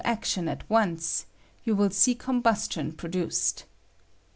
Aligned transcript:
177 0.03 0.33
ction 0.33 0.47
at 0.51 0.67
once, 0.67 1.25
joa 1.63 1.75
will 1.75 1.89
see 1.91 2.15
combustion 2.15 2.91
pro 2.91 3.07
iluced. 3.07 3.65